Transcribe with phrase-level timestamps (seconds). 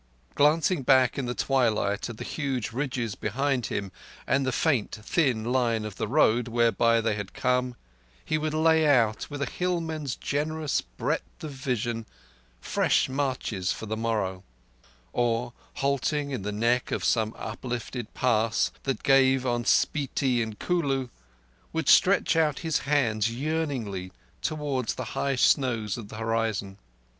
[0.33, 3.91] Glancing back in the twilight at the huge ridges behind him
[4.25, 7.75] and the faint, thin line of the road whereby they had come,
[8.25, 12.07] he would lay out, with a hillman's generous breadth of vision,
[12.59, 14.43] fresh marches for the morrow;
[15.13, 21.09] or, halting in the neck of some uplifted pass that gave on Spiti and Kulu,
[21.73, 24.11] would stretch out his hands yearningly
[24.41, 26.79] towards the high snows of the horizon.